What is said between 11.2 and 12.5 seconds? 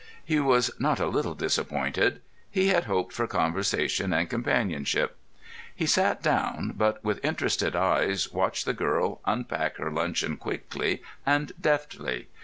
and deftly.